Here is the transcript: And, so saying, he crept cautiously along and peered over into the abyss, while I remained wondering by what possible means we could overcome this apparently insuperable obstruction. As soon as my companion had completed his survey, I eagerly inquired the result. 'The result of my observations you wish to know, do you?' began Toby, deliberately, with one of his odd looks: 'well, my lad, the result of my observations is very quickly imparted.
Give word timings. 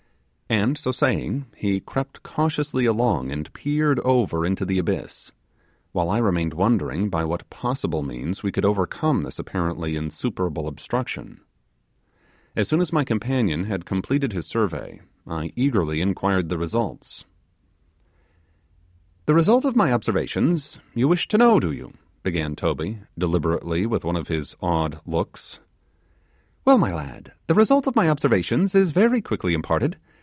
And, 0.53 0.77
so 0.77 0.91
saying, 0.91 1.45
he 1.55 1.79
crept 1.79 2.23
cautiously 2.23 2.83
along 2.85 3.31
and 3.31 3.51
peered 3.53 4.01
over 4.01 4.45
into 4.45 4.65
the 4.65 4.79
abyss, 4.79 5.31
while 5.93 6.09
I 6.09 6.17
remained 6.17 6.55
wondering 6.55 7.09
by 7.09 7.23
what 7.23 7.49
possible 7.49 8.03
means 8.03 8.43
we 8.43 8.51
could 8.51 8.65
overcome 8.65 9.23
this 9.23 9.39
apparently 9.39 9.95
insuperable 9.95 10.67
obstruction. 10.67 11.39
As 12.53 12.67
soon 12.67 12.81
as 12.81 12.91
my 12.91 13.05
companion 13.05 13.63
had 13.63 13.85
completed 13.85 14.33
his 14.33 14.45
survey, 14.45 14.99
I 15.25 15.53
eagerly 15.55 16.01
inquired 16.01 16.49
the 16.49 16.57
result. 16.57 17.23
'The 19.27 19.33
result 19.33 19.63
of 19.63 19.77
my 19.77 19.93
observations 19.93 20.79
you 20.93 21.07
wish 21.07 21.29
to 21.29 21.37
know, 21.37 21.61
do 21.61 21.71
you?' 21.71 21.93
began 22.23 22.57
Toby, 22.57 22.99
deliberately, 23.17 23.85
with 23.85 24.03
one 24.03 24.17
of 24.17 24.27
his 24.27 24.57
odd 24.59 24.99
looks: 25.05 25.59
'well, 26.65 26.77
my 26.77 26.93
lad, 26.93 27.31
the 27.47 27.55
result 27.55 27.87
of 27.87 27.95
my 27.95 28.09
observations 28.09 28.75
is 28.75 28.91
very 28.91 29.21
quickly 29.21 29.53
imparted. 29.53 29.97